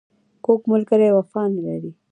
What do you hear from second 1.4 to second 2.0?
نه لري